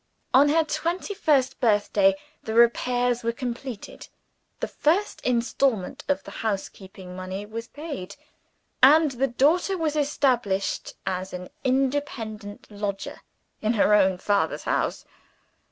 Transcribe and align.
On 0.33 0.49
her 0.49 0.63
twenty 0.63 1.13
first 1.13 1.59
birthday, 1.59 2.15
the 2.41 2.55
repairs 2.55 3.23
were 3.23 3.31
completed; 3.31 4.07
the 4.59 4.67
first 4.67 5.21
installment 5.23 6.03
of 6.07 6.23
the 6.23 6.31
housekeeping 6.41 7.15
money 7.15 7.45
was 7.45 7.67
paid; 7.67 8.15
and 8.81 9.11
the 9.11 9.27
daughter 9.27 9.77
was 9.77 9.95
established, 9.95 10.95
as 11.05 11.33
an 11.33 11.49
independent 11.63 12.65
lodger, 12.71 13.21
in 13.61 13.73
her 13.73 13.93
own 13.93 14.17
father's 14.17 14.63
house! 14.63 15.05